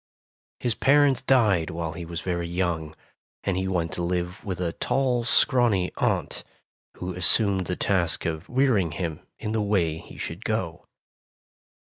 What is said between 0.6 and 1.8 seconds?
parents died